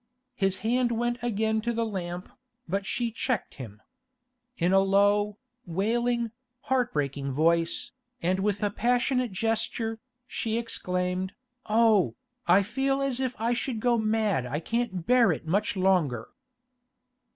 [0.33, 2.27] His hand went again to the lamp,
[2.67, 3.83] but she checked him.
[4.57, 6.31] In a low, wailing,
[6.61, 11.35] heart breaking voice, and with a passionate gesture, she exclaimed,
[11.67, 12.15] 'Oh,
[12.47, 16.29] I feel as if I should go mad I can't bear it much longer!